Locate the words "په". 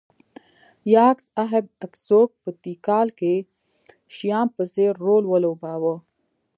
2.43-2.49, 4.55-4.63